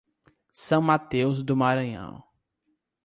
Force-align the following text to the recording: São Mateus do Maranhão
São 0.51 0.81
Mateus 0.81 1.43
do 1.43 1.55
Maranhão 1.55 2.23